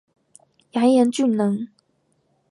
[0.71, 1.69] 杨延俊人。